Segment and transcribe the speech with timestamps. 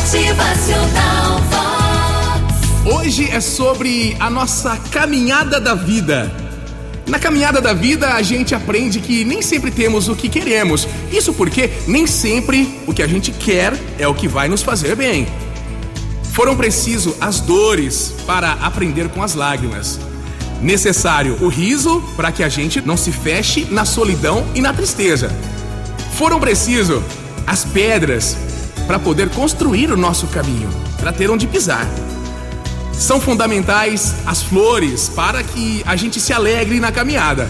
[0.00, 2.96] Motivacional Vox.
[2.96, 6.32] Hoje é sobre a nossa caminhada da vida.
[7.06, 10.88] Na caminhada da vida, a gente aprende que nem sempre temos o que queremos.
[11.12, 14.96] Isso porque nem sempre o que a gente quer é o que vai nos fazer
[14.96, 15.28] bem.
[16.32, 20.00] Foram preciso as dores para aprender com as lágrimas.
[20.62, 25.30] Necessário o riso para que a gente não se feche na solidão e na tristeza.
[26.14, 27.04] Foram preciso
[27.46, 28.49] as pedras
[28.90, 31.88] para poder construir o nosso caminho, para ter onde pisar.
[32.92, 37.48] São fundamentais as flores para que a gente se alegre na caminhada.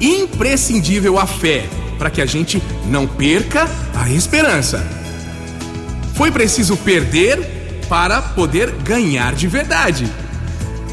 [0.00, 4.84] Imprescindível a fé para que a gente não perca a esperança.
[6.14, 10.10] Foi preciso perder para poder ganhar de verdade.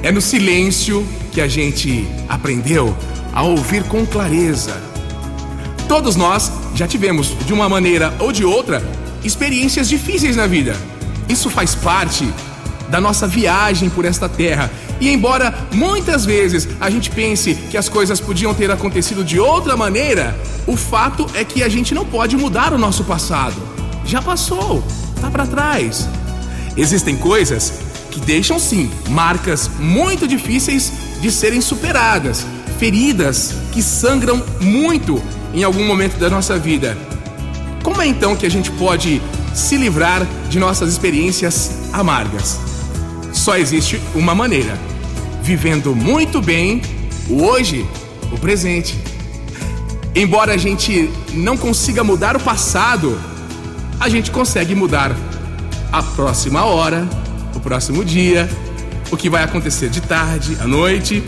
[0.03, 2.95] É no silêncio que a gente aprendeu
[3.33, 4.79] a ouvir com clareza.
[5.87, 8.79] Todos nós já tivemos, de uma maneira ou de outra,
[9.23, 10.75] experiências difíceis na vida.
[11.27, 12.27] Isso faz parte
[12.89, 14.69] da nossa viagem por esta terra.
[14.99, 19.75] E embora muitas vezes a gente pense que as coisas podiam ter acontecido de outra
[19.77, 23.55] maneira, o fato é que a gente não pode mudar o nosso passado.
[24.05, 24.83] Já passou,
[25.19, 26.07] tá para trás.
[26.75, 27.73] Existem coisas
[28.11, 32.45] que deixam sim marcas muito difíceis de serem superadas,
[32.77, 35.21] feridas que sangram muito
[35.53, 36.97] em algum momento da nossa vida.
[37.83, 39.21] Como é então que a gente pode
[39.53, 42.59] se livrar de nossas experiências amargas?
[43.33, 44.77] Só existe uma maneira:
[45.41, 46.81] vivendo muito bem
[47.29, 47.85] o hoje,
[48.31, 48.97] o presente.
[50.13, 53.19] Embora a gente não consiga mudar o passado,
[53.99, 55.15] a gente consegue mudar
[55.91, 57.07] a próxima hora,
[57.55, 58.49] o próximo dia,
[59.09, 61.23] o que vai acontecer de tarde, à noite,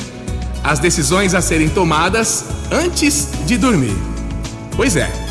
[0.63, 3.95] as decisões a serem tomadas antes de dormir.
[4.75, 5.22] Pois é,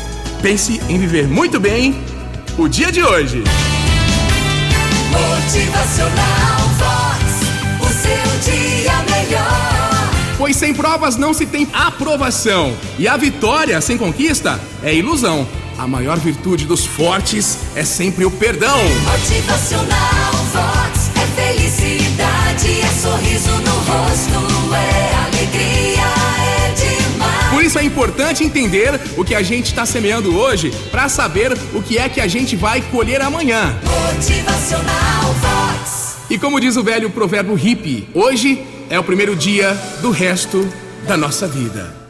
[0.43, 1.95] pense em viver muito bem
[2.57, 3.41] o dia de hoje.
[5.09, 7.79] Motivacional Vox.
[7.79, 10.11] O seu dia melhor.
[10.37, 15.47] Pois sem provas não se tem aprovação, e a vitória sem conquista é ilusão.
[15.77, 18.77] A maior virtude dos fortes é sempre o perdão.
[19.11, 21.09] Motivacional Vox.
[21.15, 22.92] É felicidade, é
[27.83, 32.07] é importante entender o que a gente está semeando hoje para saber o que é
[32.07, 33.77] que a gente vai colher amanhã.
[33.83, 36.15] Motivacional Vox.
[36.29, 40.67] E como diz o velho provérbio hippie, hoje é o primeiro dia do resto
[41.05, 42.02] da nossa vida.